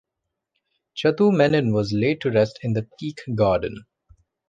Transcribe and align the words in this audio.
Chathu 0.95 1.31
Menon 1.31 1.71
was 1.73 1.93
laid 1.93 2.21
to 2.21 2.31
rest 2.31 2.57
in 2.63 2.73
the 2.73 2.87
teak 2.97 3.19
garden. 3.35 3.83